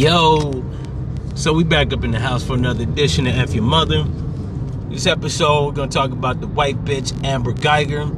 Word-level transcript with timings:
Yo, 0.00 0.64
so 1.34 1.52
we 1.52 1.62
back 1.62 1.92
up 1.92 2.04
in 2.04 2.10
the 2.10 2.18
house 2.18 2.42
for 2.42 2.54
another 2.54 2.84
edition 2.84 3.26
of 3.26 3.34
F 3.34 3.52
Your 3.52 3.64
Mother. 3.64 4.04
This 4.88 5.06
episode, 5.06 5.66
we're 5.66 5.72
gonna 5.72 5.90
talk 5.90 6.10
about 6.10 6.40
the 6.40 6.46
white 6.46 6.82
bitch 6.86 7.12
Amber 7.22 7.52
Guyger. 7.52 8.08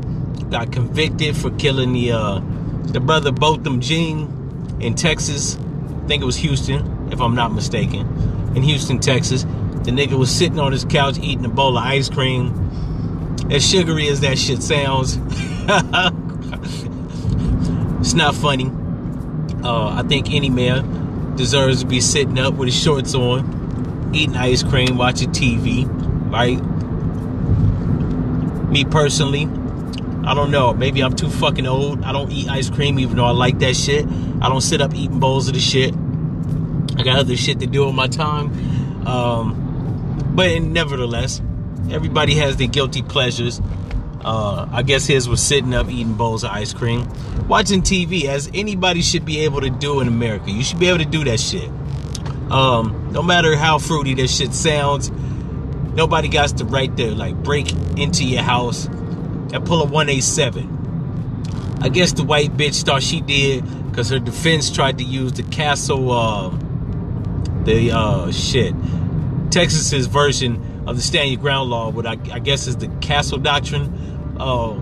Got 0.48 0.70
convicted 0.70 1.37
for 1.37 1.50
killing 1.50 1.92
the 1.92 2.12
uh, 2.12 2.41
the 2.84 3.00
brother 3.00 3.32
Botham 3.32 3.80
Jean 3.80 4.77
in 4.79 4.95
Texas. 4.95 5.56
I 5.56 6.06
think 6.06 6.23
it 6.23 6.24
was 6.24 6.37
Houston, 6.37 7.09
if 7.10 7.20
I'm 7.20 7.34
not 7.34 7.52
mistaken. 7.52 8.02
In 8.55 8.62
Houston, 8.62 9.01
Texas. 9.01 9.42
The 9.42 9.91
nigga 9.91 10.16
was 10.16 10.30
sitting 10.30 10.60
on 10.60 10.70
his 10.70 10.84
couch 10.84 11.19
eating 11.19 11.45
a 11.45 11.48
bowl 11.48 11.77
of 11.77 11.83
ice 11.83 12.09
cream. 12.09 13.51
As 13.51 13.69
sugary 13.69 14.06
as 14.06 14.20
that 14.20 14.38
shit 14.38 14.62
sounds. 14.62 15.19
it's 18.01 18.14
not 18.14 18.37
funny. 18.37 18.70
Uh, 19.64 20.01
I 20.01 20.05
think 20.06 20.33
any 20.33 20.48
man 20.48 21.02
deserves 21.36 21.80
to 21.80 21.86
be 21.86 22.00
sitting 22.00 22.38
up 22.38 22.54
with 22.54 22.68
his 22.68 22.80
shorts 22.80 23.14
on, 23.14 24.10
eating 24.14 24.36
ice 24.36 24.62
cream, 24.62 24.96
watching 24.96 25.30
TV, 25.30 25.86
right? 26.30 26.60
Me 28.70 28.84
personally, 28.84 29.48
I 30.24 30.34
don't 30.34 30.50
know. 30.50 30.73
Maybe 30.73 31.02
I'm 31.02 31.14
too 31.14 31.28
fucking 31.28 31.66
old. 31.66 32.04
I 32.04 32.12
don't 32.12 32.30
eat 32.30 32.48
ice 32.48 32.70
cream 32.70 32.98
even 32.98 33.16
though 33.16 33.24
I 33.24 33.32
like 33.32 33.59
that 33.59 33.74
shit. 33.74 34.06
I 34.40 34.48
don't 34.48 34.60
sit 34.60 34.80
up 34.80 34.95
eating 34.95 35.18
bowls 35.18 35.48
of 35.48 35.54
the 35.54 35.60
shit. 35.60 35.95
I 36.96 37.02
got 37.02 37.18
other 37.18 37.37
shit 37.37 37.60
to 37.60 37.66
do 37.66 37.87
with 37.87 37.95
my 37.95 38.06
time. 38.06 39.06
Um, 39.06 40.32
but 40.34 40.62
nevertheless, 40.62 41.42
everybody 41.90 42.34
has 42.37 42.56
their 42.56 42.68
guilty 42.68 43.02
pleasures. 43.02 43.60
Uh, 44.24 44.68
I 44.70 44.82
guess 44.82 45.06
his 45.06 45.28
was 45.28 45.42
sitting 45.42 45.74
up 45.74 45.88
eating 45.90 46.15
bowls 46.15 46.45
of 46.45 46.51
ice 46.51 46.73
cream, 46.73 47.09
watching 47.48 47.82
TV, 47.82 48.24
as 48.24 48.48
anybody 48.54 49.02
should 49.02 49.24
be 49.24 49.40
able 49.40 49.60
to 49.60 49.70
do 49.70 50.01
in 50.01 50.09
America. 50.09 50.51
You 50.51 50.62
should 50.62 50.79
be 50.79 50.88
able 50.88 50.98
to 50.98 51.04
do 51.04 51.24
that 51.24 51.40
shit. 51.40 51.68
Um, 52.51 53.09
no 53.12 53.23
matter 53.23 53.56
how 53.56 53.79
fruity 53.79 54.14
that 54.14 54.29
shit 54.29 54.54
sounds, 54.54 55.10
nobody 55.10 56.29
got 56.29 56.56
the 56.56 56.64
right 56.64 56.95
to 56.96 57.14
like 57.14 57.34
break 57.42 57.73
into 57.96 58.24
your 58.24 58.42
house 58.42 58.87
and 58.87 59.64
pull 59.64 59.82
a 59.82 59.87
187. 59.87 61.79
I 61.80 61.88
guess 61.88 62.12
the 62.12 62.23
white 62.23 62.57
bitch 62.57 62.84
thought 62.84 63.02
she 63.02 63.20
did 63.20 63.64
because 63.90 64.10
her 64.10 64.19
defense 64.19 64.70
tried 64.70 64.98
to 64.98 65.04
use 65.04 65.32
the 65.32 65.42
castle, 65.44 66.12
uh, 66.12 66.50
the 67.64 67.91
uh, 67.92 68.31
shit, 68.31 68.75
Texas's 69.50 70.06
version 70.06 70.84
of 70.86 70.97
the 70.97 71.03
stand 71.03 71.31
your 71.31 71.41
ground 71.41 71.70
law, 71.70 71.91
what 71.91 72.06
I, 72.06 72.19
I 72.32 72.38
guess 72.38 72.66
is 72.66 72.76
the 72.76 72.88
castle 73.00 73.38
doctrine 73.38 74.12
uh, 74.43 74.75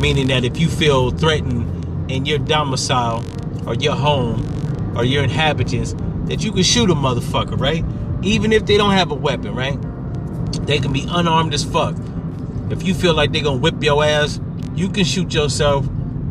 meaning 0.00 0.28
that 0.28 0.44
if 0.44 0.58
you 0.58 0.68
feel 0.68 1.10
threatened 1.10 2.10
in 2.10 2.24
your 2.24 2.38
domicile 2.38 3.22
or 3.66 3.74
your 3.74 3.94
home 3.94 4.96
or 4.96 5.04
your 5.04 5.22
inhabitants, 5.22 5.94
that 6.26 6.42
you 6.42 6.52
can 6.52 6.62
shoot 6.62 6.90
a 6.90 6.94
motherfucker, 6.94 7.58
right? 7.58 7.84
Even 8.22 8.52
if 8.52 8.66
they 8.66 8.76
don't 8.76 8.92
have 8.92 9.10
a 9.10 9.14
weapon, 9.14 9.54
right? 9.54 9.78
They 10.66 10.78
can 10.78 10.92
be 10.92 11.06
unarmed 11.08 11.54
as 11.54 11.64
fuck. 11.64 11.96
If 12.70 12.82
you 12.82 12.94
feel 12.94 13.14
like 13.14 13.32
they're 13.32 13.42
gonna 13.42 13.58
whip 13.58 13.82
your 13.82 14.04
ass, 14.04 14.40
you 14.74 14.88
can 14.88 15.04
shoot 15.04 15.32
yourself 15.34 15.86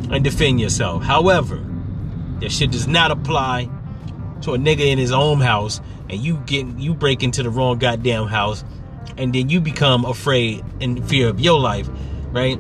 and 0.10 0.24
defend 0.24 0.60
yourself. 0.60 1.04
However, 1.04 1.64
that 2.40 2.52
shit 2.52 2.72
does 2.72 2.88
not 2.88 3.12
apply 3.12 3.70
to 4.42 4.54
a 4.54 4.58
nigga 4.58 4.86
in 4.92 4.98
his 4.98 5.12
own 5.12 5.42
house 5.42 5.82
and 6.10 6.20
you 6.20 6.38
get 6.46 6.66
you 6.78 6.94
break 6.94 7.24
into 7.24 7.44
the 7.44 7.50
wrong 7.50 7.78
goddamn 7.78 8.28
house 8.28 8.64
and 9.18 9.34
then 9.34 9.50
you 9.50 9.60
become 9.60 10.06
afraid 10.06 10.64
and 10.80 11.08
fear 11.10 11.28
of 11.28 11.40
your 11.40 11.60
life 11.60 11.90
right? 12.32 12.60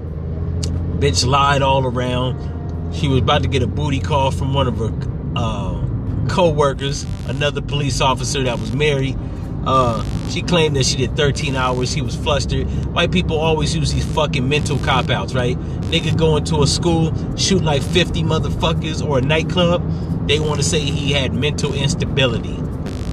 Bitch 1.00 1.26
lied 1.26 1.62
all 1.62 1.86
around. 1.86 2.96
She 2.96 3.08
was 3.08 3.20
about 3.20 3.44
to 3.44 3.50
get 3.50 3.62
a 3.62 3.68
booty 3.68 4.00
call 4.00 4.31
from 4.31 4.53
one 4.53 4.68
of 4.68 4.78
her 4.78 4.94
uh, 5.36 6.28
co-workers, 6.30 7.06
another 7.28 7.62
police 7.62 8.02
officer 8.02 8.44
that 8.44 8.59
was 8.59 8.74
married. 8.74 9.18
Uh, 9.66 10.03
she 10.30 10.41
claimed 10.41 10.78
that 10.78 10.86
she 10.86 10.96
did 10.96 11.16
13 11.18 11.56
hours. 11.56 11.91
He 11.91 12.02
was 12.02 12.16
flustered. 12.16 12.68
White 12.94 13.12
people 13.12 13.38
always 13.38 13.75
use 13.75 13.94
these 13.94 14.06
fucking 14.06 14.47
mental 14.47 14.78
cop 14.80 15.09
outs, 15.09 15.34
right? 15.34 15.58
Nigga 15.91 16.18
going 16.18 16.46
to 16.46 16.64
a 16.64 16.68
school, 16.68 17.14
shoot 17.36 17.62
like 17.64 17.81
50 17.81 18.24
motherfuckers 18.24 19.06
or 19.06 19.18
a 19.18 19.22
nightclub. 19.22 20.28
They 20.28 20.40
want 20.40 20.62
to 20.62 20.64
say 20.64 20.80
he 20.80 21.12
had 21.12 21.34
mental 21.34 21.74
instability. 21.74 22.53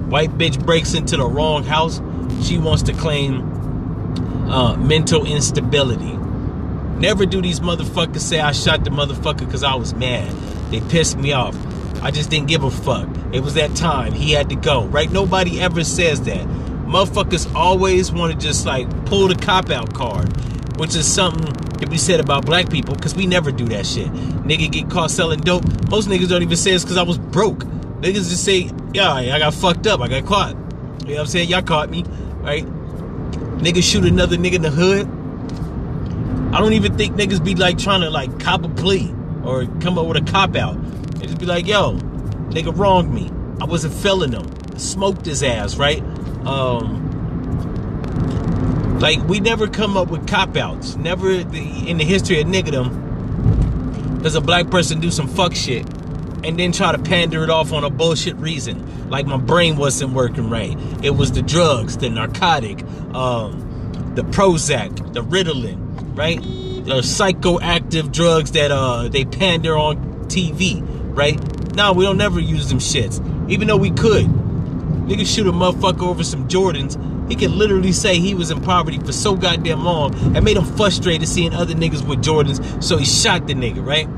White 0.09 0.39
bitch 0.39 0.65
breaks 0.65 0.95
into 0.95 1.17
the 1.17 1.27
wrong 1.27 1.65
house. 1.65 2.01
She 2.47 2.59
wants 2.59 2.85
to 2.85 2.93
claim 2.93 3.43
uh, 4.49 4.77
mental 4.77 5.27
instability. 5.27 6.13
Never 6.97 7.27
do 7.27 7.43
these 7.43 7.61
motherfuckers 7.61 8.21
say 8.21 8.41
I 8.41 8.53
shot 8.53 8.85
the 8.85 8.91
motherfucker 8.91 9.41
because 9.41 9.65
I 9.65 9.75
was 9.75 9.95
mad. 9.95 10.31
They 10.71 10.81
pissed 10.81 11.19
me 11.19 11.33
off. 11.33 11.57
I 12.03 12.11
just 12.11 12.31
didn't 12.31 12.49
give 12.49 12.63
a 12.63 12.71
fuck. 12.71 13.09
It 13.33 13.41
was 13.41 13.55
that 13.55 13.75
time. 13.75 14.13
He 14.13 14.33
had 14.33 14.49
to 14.51 14.57
go, 14.57 14.85
right? 14.87 15.11
Nobody 15.11 15.61
ever 15.61 15.83
says 15.83 16.21
that. 16.23 16.47
Motherfuckers 16.87 17.53
always 17.55 18.13
want 18.13 18.33
to 18.33 18.39
just 18.39 18.65
like 18.65 18.89
pull 19.07 19.27
the 19.29 19.35
cop 19.35 19.71
out 19.71 19.93
card, 19.93 20.29
which 20.79 20.95
is 20.95 21.11
something 21.13 21.53
to 21.79 21.87
be 21.89 21.99
said 21.99 22.21
about 22.21 22.47
black 22.47 22.71
people 22.71 22.95
because 22.95 23.15
we 23.15 23.27
never 23.27 23.51
do 23.51 23.65
that 23.67 23.87
shit. 23.87 24.07
Nigga 24.13 24.71
get 24.71 24.89
caught 24.89 25.11
selling 25.11 25.41
dope. 25.41 25.65
Most 25.91 26.09
niggas 26.09 26.29
don't 26.29 26.43
even 26.43 26.57
say 26.57 26.73
it's 26.73 26.85
because 26.85 26.97
I 26.97 27.03
was 27.03 27.19
broke. 27.19 27.65
Niggas 28.01 28.29
just 28.29 28.45
say, 28.45 28.71
yeah, 28.93 29.13
I 29.13 29.39
got 29.39 29.55
fucked 29.55 29.87
up. 29.87 30.01
I 30.01 30.09
got 30.09 30.27
caught. 30.27 30.51
You 30.51 31.11
know 31.11 31.15
what 31.15 31.21
I'm 31.21 31.27
saying? 31.27 31.49
Y'all 31.49 31.63
caught 31.63 31.91
me, 31.91 32.05
right? 32.39 32.65
Niggas 33.59 33.83
shoot 33.83 34.05
another 34.05 34.37
nigga 34.37 34.55
in 34.55 34.63
the 34.63 34.71
hood 34.71 35.09
I 36.55 36.61
don't 36.61 36.75
even 36.75 36.97
think 36.97 37.17
niggas 37.17 37.45
be 37.45 37.57
like 37.57 37.79
trying 37.79 38.03
to 38.03 38.11
like 38.11 38.39
cop 38.39 38.63
a 38.63 38.69
plea 38.69 39.13
or 39.43 39.67
come 39.81 39.99
up 39.99 40.07
with 40.07 40.19
a 40.19 40.21
cop 40.31 40.55
out. 40.55 40.81
They 41.19 41.27
just 41.27 41.41
be 41.41 41.47
like, 41.47 41.67
yo, 41.67 41.95
nigga 42.51 42.73
wronged 42.79 43.13
me. 43.13 43.29
I 43.61 43.65
wasn't 43.65 43.93
feeling 43.93 44.31
him. 44.31 44.49
Smoked 44.79 45.27
his 45.27 45.43
ass, 45.43 45.77
right? 45.77 46.01
Um, 46.47 47.01
like 49.01 49.19
we 49.25 49.41
never 49.41 49.67
come 49.67 49.97
up 49.97 50.11
with 50.11 50.29
cop 50.29 50.57
outs. 50.57 50.95
Never 50.95 51.29
in 51.29 51.97
the 51.97 52.05
history 52.05 52.41
of 52.41 52.47
niggerdom 52.47 54.23
does 54.23 54.37
a 54.37 54.41
black 54.41 54.71
person 54.71 55.01
do 55.01 55.11
some 55.11 55.27
fuck 55.27 55.57
shit 55.57 55.85
and 56.45 56.57
then 56.57 56.71
try 56.71 56.93
to 56.93 56.99
pander 56.99 57.43
it 57.43 57.51
off 57.51 57.73
on 57.73 57.83
a 57.83 57.91
bullshit 57.91 58.37
reason. 58.37 59.11
Like 59.11 59.27
my 59.27 59.39
brain 59.39 59.75
wasn't 59.77 60.13
working 60.13 60.49
right. 60.51 60.79
It 61.03 61.17
was 61.17 61.33
the 61.33 61.43
drugs, 61.43 61.97
the 61.97 62.11
narcotic, 62.11 62.85
um, 63.13 64.13
the 64.15 64.23
Prozac, 64.23 65.15
the 65.15 65.25
Ritalin 65.25 65.84
right? 66.15 66.41
The 66.41 67.01
psychoactive 67.01 68.13
drugs 68.13 68.53
that 68.53 68.71
uh 68.71 69.09
they 69.09 69.25
pander 69.25 69.77
on 69.77 69.97
TV, 70.27 70.83
right? 71.17 71.39
Nah, 71.75 71.93
we 71.93 72.05
don't 72.05 72.19
never 72.19 72.41
use 72.41 72.69
them 72.69 72.79
shits. 72.79 73.21
Even 73.51 73.69
though 73.69 73.77
we 73.77 73.91
could. 73.91 74.27
Nigga 75.05 75.27
shoot 75.27 75.47
a 75.47 75.53
motherfucker 75.53 76.07
over 76.07 76.25
some 76.25 76.49
Jordans. 76.49 76.99
He 77.29 77.35
can 77.35 77.59
literally 77.59 77.93
say 77.93 78.19
he 78.19 78.35
was 78.35 78.51
in 78.51 78.63
poverty 78.63 78.99
for 78.99 79.13
so 79.13 79.35
goddamn 79.35 79.85
long 79.85 80.15
and 80.35 80.45
made 80.45 80.57
him 80.57 80.65
frustrated 80.65 81.29
seeing 81.29 81.53
other 81.53 81.75
niggas 81.75 82.07
with 82.07 82.23
Jordans, 82.23 82.83
so 82.83 82.97
he 82.97 83.05
shot 83.05 83.47
the 83.47 83.55
nigga, 83.55 83.85
right? 83.85 84.09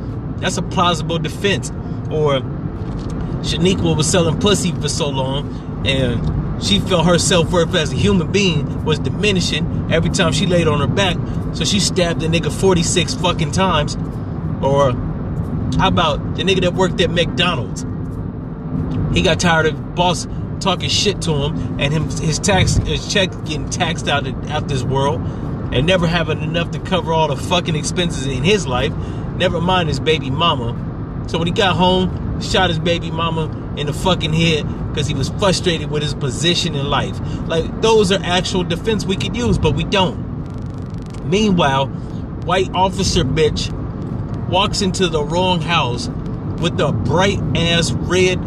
That's 0.40 0.56
a 0.56 0.62
plausible 0.62 1.18
defense. 1.18 1.70
Or 2.10 2.40
Shaniqua 3.42 3.96
was 3.96 4.10
selling 4.10 4.38
pussy 4.38 4.72
for 4.72 4.88
so 4.88 5.08
long 5.08 5.84
and 5.86 6.20
she 6.60 6.80
felt 6.80 7.06
her 7.06 7.18
self-worth 7.18 7.74
as 7.74 7.92
a 7.92 7.96
human 7.96 8.32
being 8.32 8.84
was 8.84 8.98
diminishing 8.98 9.92
every 9.92 10.10
time 10.10 10.32
she 10.32 10.46
laid 10.46 10.66
on 10.66 10.80
her 10.80 10.86
back. 10.86 11.16
So 11.54 11.64
she 11.64 11.80
stabbed 11.80 12.20
the 12.20 12.26
nigga 12.26 12.52
46 12.52 13.14
fucking 13.14 13.52
times. 13.52 13.96
Or 14.62 14.92
how 15.78 15.88
about 15.88 16.36
the 16.36 16.42
nigga 16.42 16.62
that 16.62 16.74
worked 16.74 17.00
at 17.00 17.10
McDonald's? 17.10 17.84
He 19.14 19.22
got 19.22 19.40
tired 19.40 19.66
of 19.66 19.94
boss 19.94 20.26
talking 20.60 20.88
shit 20.88 21.20
to 21.22 21.32
him 21.32 21.78
and 21.78 21.92
him 21.92 22.04
his 22.04 22.38
tax 22.38 22.74
his 22.76 23.12
check 23.12 23.30
getting 23.44 23.68
taxed 23.68 24.08
out 24.08 24.26
of, 24.26 24.50
out 24.50 24.68
this 24.68 24.82
world 24.82 25.20
and 25.72 25.86
never 25.86 26.06
having 26.06 26.40
enough 26.42 26.70
to 26.70 26.78
cover 26.78 27.12
all 27.12 27.28
the 27.28 27.36
fucking 27.36 27.76
expenses 27.76 28.26
in 28.26 28.42
his 28.42 28.66
life. 28.66 28.92
Never 29.36 29.60
mind 29.60 29.88
his 29.88 30.00
baby 30.00 30.30
mama. 30.30 30.74
So 31.28 31.38
when 31.38 31.46
he 31.46 31.52
got 31.52 31.76
home, 31.76 32.40
shot 32.40 32.70
his 32.70 32.78
baby 32.78 33.10
mama 33.10 33.48
in 33.76 33.86
the 33.86 33.92
fucking 33.92 34.32
head 34.32 34.66
because 34.88 35.06
he 35.06 35.14
was 35.14 35.28
frustrated 35.28 35.90
with 35.90 36.02
his 36.02 36.14
position 36.14 36.74
in 36.74 36.88
life. 36.88 37.18
Like, 37.46 37.82
those 37.82 38.10
are 38.10 38.20
actual 38.22 38.64
defense 38.64 39.04
we 39.04 39.16
could 39.16 39.36
use, 39.36 39.58
but 39.58 39.72
we 39.74 39.84
don't. 39.84 41.28
Meanwhile, 41.28 41.86
white 41.86 42.70
officer 42.74 43.24
bitch 43.24 43.70
walks 44.48 44.80
into 44.80 45.08
the 45.08 45.22
wrong 45.22 45.60
house 45.60 46.08
with 46.60 46.80
a 46.80 46.92
bright 46.92 47.40
ass 47.56 47.92
red 47.92 48.40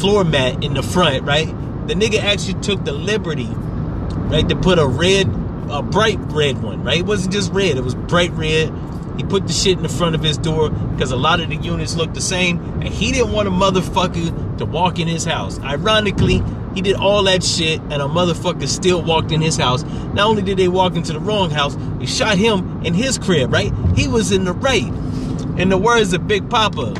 floor 0.00 0.24
mat 0.24 0.62
in 0.64 0.74
the 0.74 0.82
front, 0.82 1.24
right? 1.24 1.46
The 1.86 1.94
nigga 1.94 2.20
actually 2.20 2.60
took 2.60 2.84
the 2.84 2.92
liberty, 2.92 3.48
right, 3.48 4.48
to 4.48 4.56
put 4.56 4.78
a 4.78 4.86
red, 4.86 5.28
a 5.70 5.82
bright 5.82 6.18
red 6.32 6.62
one, 6.62 6.82
right? 6.82 6.98
It 6.98 7.06
wasn't 7.06 7.32
just 7.32 7.52
red, 7.52 7.76
it 7.76 7.84
was 7.84 7.94
bright 7.94 8.32
red 8.32 8.68
he 9.20 9.26
put 9.26 9.46
the 9.46 9.52
shit 9.52 9.76
in 9.76 9.82
the 9.82 9.88
front 9.90 10.14
of 10.14 10.22
his 10.22 10.38
door 10.38 10.70
because 10.70 11.12
a 11.12 11.16
lot 11.16 11.40
of 11.40 11.50
the 11.50 11.56
units 11.56 11.94
looked 11.94 12.14
the 12.14 12.22
same, 12.22 12.58
and 12.80 12.88
he 12.88 13.12
didn't 13.12 13.32
want 13.32 13.46
a 13.46 13.50
motherfucker 13.50 14.56
to 14.56 14.64
walk 14.64 14.98
in 14.98 15.06
his 15.06 15.26
house. 15.26 15.60
Ironically, 15.60 16.42
he 16.74 16.80
did 16.80 16.96
all 16.96 17.22
that 17.24 17.44
shit, 17.44 17.82
and 17.82 18.00
a 18.00 18.06
motherfucker 18.06 18.66
still 18.66 19.02
walked 19.02 19.30
in 19.30 19.42
his 19.42 19.58
house. 19.58 19.82
Not 20.14 20.20
only 20.20 20.40
did 20.40 20.56
they 20.56 20.68
walk 20.68 20.96
into 20.96 21.12
the 21.12 21.20
wrong 21.20 21.50
house, 21.50 21.76
they 21.98 22.06
shot 22.06 22.38
him 22.38 22.80
in 22.82 22.94
his 22.94 23.18
crib, 23.18 23.52
right? 23.52 23.70
He 23.94 24.08
was 24.08 24.32
in 24.32 24.44
the 24.44 24.54
right. 24.54 24.88
In 25.58 25.68
the 25.68 25.76
words 25.76 26.14
of 26.14 26.26
Big 26.26 26.48
Poppa, 26.48 26.94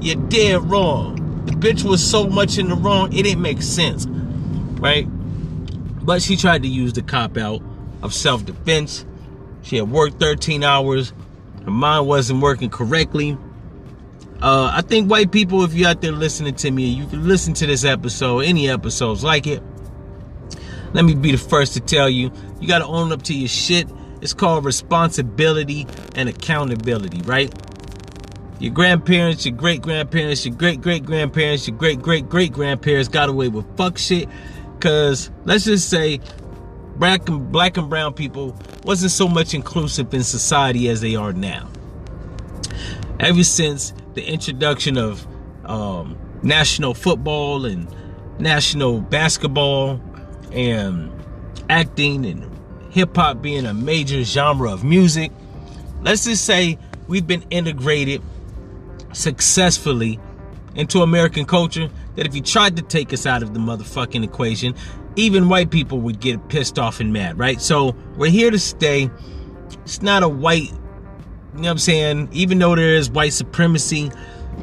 you're 0.00 0.16
dead 0.16 0.68
wrong. 0.68 1.44
The 1.46 1.52
bitch 1.52 1.84
was 1.84 2.04
so 2.04 2.26
much 2.26 2.58
in 2.58 2.70
the 2.70 2.74
wrong, 2.74 3.12
it 3.12 3.22
didn't 3.22 3.40
make 3.40 3.62
sense, 3.62 4.04
right? 4.80 5.06
But 6.04 6.22
she 6.22 6.36
tried 6.36 6.62
to 6.62 6.68
use 6.68 6.94
the 6.94 7.02
cop 7.02 7.36
out 7.36 7.62
of 8.02 8.12
self 8.12 8.44
defense. 8.44 9.06
She 9.62 9.76
had 9.76 9.92
worked 9.92 10.18
13 10.18 10.64
hours. 10.64 11.12
Her 11.66 11.72
mind 11.72 12.06
wasn't 12.06 12.40
working 12.40 12.70
correctly. 12.70 13.36
Uh, 14.40 14.70
I 14.72 14.82
think 14.82 15.10
white 15.10 15.32
people, 15.32 15.64
if 15.64 15.74
you're 15.74 15.88
out 15.88 16.00
there 16.00 16.12
listening 16.12 16.54
to 16.54 16.70
me, 16.70 16.84
you 16.86 17.06
can 17.06 17.26
listen 17.26 17.54
to 17.54 17.66
this 17.66 17.84
episode, 17.84 18.40
any 18.40 18.70
episodes 18.70 19.24
like 19.24 19.48
it. 19.48 19.60
Let 20.92 21.04
me 21.04 21.16
be 21.16 21.32
the 21.32 21.38
first 21.38 21.74
to 21.74 21.80
tell 21.80 22.08
you, 22.08 22.30
you 22.60 22.68
got 22.68 22.78
to 22.78 22.86
own 22.86 23.10
up 23.10 23.22
to 23.24 23.34
your 23.34 23.48
shit. 23.48 23.88
It's 24.20 24.32
called 24.32 24.64
responsibility 24.64 25.88
and 26.14 26.28
accountability, 26.28 27.22
right? 27.22 27.52
Your 28.60 28.72
grandparents, 28.72 29.44
your 29.44 29.56
great 29.56 29.82
grandparents, 29.82 30.46
your 30.46 30.54
great 30.54 30.80
great 30.80 31.04
grandparents, 31.04 31.66
your 31.66 31.76
great 31.76 32.00
great 32.00 32.28
great 32.28 32.52
grandparents 32.52 33.08
got 33.08 33.28
away 33.28 33.48
with 33.48 33.66
fuck 33.76 33.98
shit. 33.98 34.28
Cause 34.80 35.30
let's 35.44 35.64
just 35.64 35.90
say 35.90 36.20
black 36.98 37.28
and 37.28 37.50
black 37.52 37.76
and 37.76 37.88
brown 37.88 38.14
people 38.14 38.56
wasn't 38.84 39.12
so 39.12 39.28
much 39.28 39.54
inclusive 39.54 40.12
in 40.14 40.22
society 40.22 40.88
as 40.88 41.00
they 41.00 41.14
are 41.14 41.32
now. 41.32 41.68
Ever 43.20 43.44
since 43.44 43.92
the 44.14 44.24
introduction 44.24 44.96
of 44.98 45.26
um, 45.64 46.16
national 46.42 46.94
football 46.94 47.64
and 47.64 47.88
national 48.38 49.00
basketball 49.00 50.00
and 50.52 51.10
acting 51.68 52.24
and 52.24 52.50
hip 52.90 53.16
hop 53.16 53.42
being 53.42 53.66
a 53.66 53.74
major 53.74 54.22
genre 54.22 54.72
of 54.72 54.84
music, 54.84 55.32
let's 56.02 56.24
just 56.24 56.44
say 56.44 56.78
we've 57.08 57.26
been 57.26 57.44
integrated 57.50 58.22
successfully 59.12 60.20
into 60.76 61.02
American 61.02 61.44
culture 61.44 61.88
that 62.14 62.26
if 62.26 62.34
you 62.34 62.42
tried 62.42 62.76
to 62.76 62.82
take 62.82 63.12
us 63.12 63.26
out 63.26 63.42
of 63.42 63.54
the 63.54 63.60
motherfucking 63.60 64.22
equation, 64.22 64.74
even 65.16 65.48
white 65.48 65.70
people 65.70 66.00
would 66.00 66.20
get 66.20 66.48
pissed 66.48 66.78
off 66.78 67.00
and 67.00 67.12
mad, 67.12 67.38
right? 67.38 67.60
So 67.60 67.96
we're 68.16 68.30
here 68.30 68.50
to 68.50 68.58
stay. 68.58 69.10
It's 69.84 70.02
not 70.02 70.22
a 70.22 70.28
white, 70.28 70.70
you 70.70 70.76
know 71.54 71.62
what 71.62 71.68
I'm 71.68 71.78
saying? 71.78 72.28
Even 72.32 72.58
though 72.58 72.76
there 72.76 72.94
is 72.94 73.10
white 73.10 73.32
supremacy, 73.32 74.10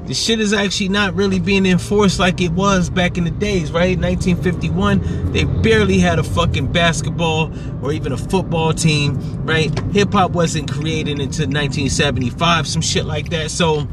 the 0.06 0.13
shit 0.13 0.39
is 0.39 0.54
actually 0.54 0.89
not 0.89 1.13
really 1.13 1.39
being 1.39 1.65
enforced 1.65 2.19
like 2.19 2.42
it 2.42 2.51
was 2.51 2.89
back 2.89 3.18
in 3.18 3.24
the 3.24 3.31
days, 3.31 3.71
right? 3.71 3.98
1951, 3.98 5.31
they 5.31 5.45
barely 5.45 5.98
had 5.98 6.19
a 6.19 6.24
fucking 6.24 6.71
basketball 6.71 7.51
or 7.81 7.94
even 7.94 8.12
a 8.12 8.18
football 8.18 8.74
team, 8.74 9.18
right? 9.45 9.77
Hip 9.92 10.12
hop 10.12 10.31
wasn't 10.31 10.69
created 10.69 11.19
until 11.19 11.48
1975, 11.48 12.68
some 12.68 12.81
shit 12.81 13.06
like 13.06 13.30
that. 13.30 13.50
So 13.50 13.88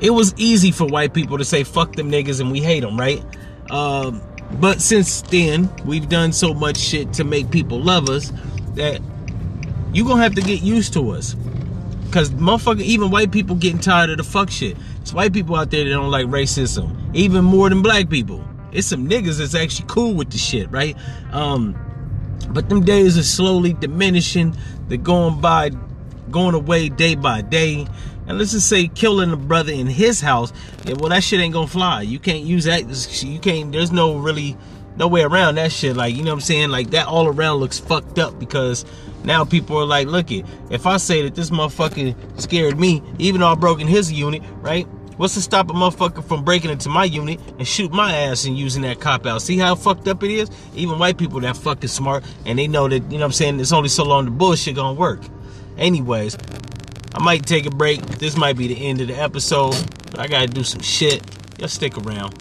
it 0.00 0.10
was 0.10 0.34
easy 0.36 0.70
for 0.70 0.86
white 0.86 1.14
people 1.14 1.38
to 1.38 1.44
say 1.44 1.64
fuck 1.64 1.94
them 1.94 2.10
niggas 2.10 2.40
and 2.40 2.50
we 2.50 2.60
hate 2.60 2.80
them, 2.80 2.98
right? 2.98 3.22
Um, 3.70 4.22
but 4.60 4.80
since 4.80 5.22
then, 5.22 5.68
we've 5.84 6.08
done 6.08 6.32
so 6.32 6.54
much 6.54 6.76
shit 6.76 7.12
to 7.14 7.24
make 7.24 7.50
people 7.50 7.80
love 7.80 8.08
us 8.08 8.32
that 8.74 9.00
you 9.92 10.04
gonna 10.04 10.22
have 10.22 10.34
to 10.34 10.42
get 10.42 10.62
used 10.62 10.92
to 10.94 11.10
us. 11.10 11.34
Cause 12.10 12.30
motherfucker, 12.30 12.82
even 12.82 13.10
white 13.10 13.32
people 13.32 13.56
getting 13.56 13.80
tired 13.80 14.10
of 14.10 14.18
the 14.18 14.24
fuck 14.24 14.50
shit. 14.50 14.76
It's 15.00 15.12
white 15.12 15.32
people 15.32 15.56
out 15.56 15.70
there 15.70 15.84
that 15.84 15.90
don't 15.90 16.10
like 16.10 16.26
racism, 16.26 16.96
even 17.14 17.44
more 17.44 17.68
than 17.68 17.82
black 17.82 18.08
people. 18.08 18.44
It's 18.72 18.86
some 18.86 19.08
niggas 19.08 19.38
that's 19.38 19.54
actually 19.54 19.86
cool 19.88 20.14
with 20.14 20.30
the 20.30 20.38
shit, 20.38 20.70
right? 20.70 20.96
Um, 21.32 21.76
but 22.50 22.68
them 22.68 22.84
days 22.84 23.18
are 23.18 23.22
slowly 23.22 23.72
diminishing. 23.72 24.56
They're 24.88 24.98
going 24.98 25.40
by, 25.40 25.70
going 26.30 26.54
away 26.54 26.88
day 26.88 27.14
by 27.14 27.42
day. 27.42 27.86
And 28.28 28.38
let's 28.38 28.52
just 28.52 28.68
say 28.68 28.88
killing 28.88 29.32
a 29.32 29.36
brother 29.36 29.72
in 29.72 29.86
his 29.86 30.20
house, 30.20 30.52
yeah, 30.84 30.94
well 30.98 31.10
that 31.10 31.22
shit 31.22 31.40
ain't 31.40 31.54
gonna 31.54 31.66
fly. 31.66 32.02
You 32.02 32.18
can't 32.18 32.44
use 32.44 32.64
that. 32.64 32.84
You 33.24 33.38
can't. 33.38 33.72
There's 33.72 33.92
no 33.92 34.18
really 34.18 34.56
no 34.96 35.08
way 35.08 35.22
around 35.22 35.56
that 35.56 35.72
shit. 35.72 35.96
Like 35.96 36.14
you 36.14 36.22
know 36.22 36.30
what 36.30 36.36
I'm 36.36 36.40
saying? 36.40 36.70
Like 36.70 36.90
that 36.90 37.06
all 37.06 37.26
around 37.26 37.58
looks 37.58 37.78
fucked 37.78 38.18
up 38.18 38.38
because 38.38 38.84
now 39.24 39.44
people 39.44 39.76
are 39.76 39.86
like, 39.86 40.06
look 40.06 40.30
it. 40.30 40.46
If 40.70 40.86
I 40.86 40.96
say 40.96 41.22
that 41.22 41.34
this 41.34 41.50
motherfucker 41.50 42.14
scared 42.40 42.78
me, 42.78 43.02
even 43.18 43.40
though 43.40 43.48
I 43.48 43.54
broke 43.54 43.80
in 43.80 43.86
his 43.86 44.12
unit, 44.12 44.42
right? 44.60 44.86
What's 45.16 45.32
to 45.34 45.40
stop 45.40 45.70
a 45.70 45.72
motherfucker 45.72 46.22
from 46.22 46.44
breaking 46.44 46.70
into 46.70 46.90
my 46.90 47.04
unit 47.04 47.40
and 47.58 47.66
shoot 47.66 47.90
my 47.90 48.14
ass 48.14 48.44
and 48.44 48.56
using 48.56 48.82
that 48.82 49.00
cop 49.00 49.24
out? 49.24 49.40
See 49.40 49.56
how 49.56 49.74
fucked 49.74 50.06
up 50.08 50.22
it 50.22 50.30
is? 50.30 50.50
Even 50.74 50.98
white 50.98 51.16
people 51.16 51.40
that 51.40 51.56
fucking 51.56 51.88
smart 51.88 52.22
and 52.44 52.58
they 52.58 52.68
know 52.68 52.86
that, 52.86 53.02
you 53.04 53.12
know 53.12 53.20
what 53.20 53.24
I'm 53.24 53.32
saying, 53.32 53.58
it's 53.58 53.72
only 53.72 53.88
so 53.88 54.04
long 54.04 54.26
the 54.26 54.30
bullshit 54.30 54.76
gonna 54.76 54.92
work. 54.92 55.20
Anyways, 55.78 56.36
I 57.16 57.22
might 57.22 57.46
take 57.46 57.64
a 57.64 57.70
break. 57.70 58.02
This 58.18 58.36
might 58.36 58.58
be 58.58 58.68
the 58.68 58.86
end 58.86 59.00
of 59.00 59.08
the 59.08 59.18
episode. 59.18 59.74
I 60.18 60.28
gotta 60.28 60.48
do 60.48 60.62
some 60.62 60.82
shit. 60.82 61.22
Y'all 61.58 61.66
stick 61.66 61.96
around. 61.96 62.34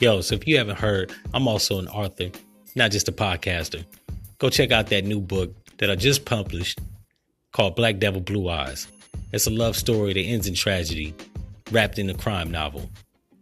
Yo, 0.00 0.22
so 0.22 0.34
if 0.34 0.48
you 0.48 0.56
haven't 0.56 0.78
heard, 0.78 1.12
I'm 1.34 1.46
also 1.46 1.78
an 1.78 1.86
author, 1.88 2.30
not 2.74 2.90
just 2.90 3.08
a 3.08 3.12
podcaster. 3.12 3.84
Go 4.38 4.48
check 4.48 4.72
out 4.72 4.86
that 4.86 5.04
new 5.04 5.20
book 5.20 5.54
that 5.76 5.90
I 5.90 5.96
just 5.96 6.24
published 6.24 6.80
called 7.52 7.76
Black 7.76 7.98
Devil 7.98 8.20
Blue 8.20 8.48
Eyes. 8.48 8.88
It's 9.32 9.46
a 9.46 9.50
love 9.50 9.76
story 9.76 10.12
that 10.12 10.20
ends 10.20 10.46
in 10.46 10.54
tragedy, 10.54 11.14
wrapped 11.70 11.98
in 11.98 12.10
a 12.10 12.14
crime 12.14 12.50
novel. 12.50 12.90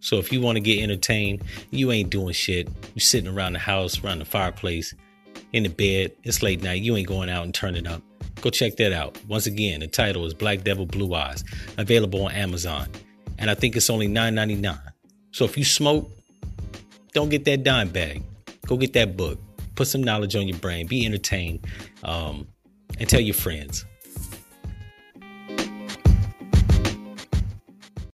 So 0.01 0.17
if 0.17 0.33
you 0.33 0.41
want 0.41 0.57
to 0.57 0.61
get 0.61 0.83
entertained, 0.83 1.43
you 1.71 1.93
ain't 1.93 2.11
doing 2.11 2.33
shit. 2.33 2.69
You 2.95 3.01
sitting 3.01 3.29
around 3.29 3.53
the 3.53 3.59
house, 3.59 4.03
around 4.03 4.21
the 4.21 4.25
fireplace, 4.25 4.95
in 5.53 5.63
the 5.63 5.69
bed. 5.69 6.13
It's 6.25 6.43
late 6.43 6.63
night. 6.63 6.83
You 6.83 6.97
ain't 6.97 7.09
going 7.09 7.29
out 7.29 7.45
and 7.45 7.55
turning 7.55 7.87
up. 7.87 8.03
Go 8.41 8.51
check 8.51 8.77
that 8.77 8.93
out. 8.93 9.19
Once 9.29 9.47
again, 9.47 9.81
the 9.81 9.87
title 9.87 10.25
is 10.25 10.33
Black 10.33 10.65
Devil 10.65 10.87
Blue 10.87 11.15
Eyes, 11.15 11.45
available 11.77 12.25
on 12.25 12.33
Amazon, 12.33 12.89
and 13.39 13.51
I 13.51 13.55
think 13.55 13.77
it's 13.77 13.91
only 13.91 14.09
$9.99. 14.09 14.79
So 15.33 15.45
if 15.45 15.59
you 15.59 15.65
smoke, 15.65 16.11
don't 17.13 17.29
get 17.29 17.45
that 17.45 17.65
dime 17.65 17.91
bag. 17.91 18.23
Go 18.67 18.77
get 18.77 18.95
that 18.95 19.17
book. 19.17 19.39
Put 19.75 19.89
some 19.89 20.03
knowledge 20.03 20.37
on 20.37 20.49
your 20.49 20.59
brain. 20.59 20.87
Be 20.87 21.05
entertained, 21.05 21.67
um, 22.03 22.47
and 22.99 23.09
tell 23.09 23.21
your 23.21 23.35
friends. 23.35 23.85